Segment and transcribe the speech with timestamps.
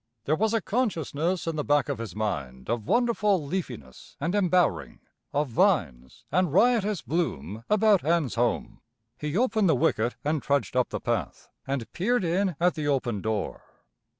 [0.25, 4.99] There was a consciousness in the back of his mind of wonderful leafiness and embowering,
[5.31, 8.81] of vines and riotous bloom about Ann's home.
[9.19, 13.21] He opened the wicket and trudged up the path, and peered in at the open
[13.21, 13.63] door.